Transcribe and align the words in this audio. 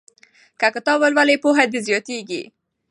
که 0.59 0.67
کتاب 0.75 0.97
ولولې 1.01 1.35
پوهه 1.43 1.63
دې 1.71 1.79
زیاتیږي. 1.87 2.43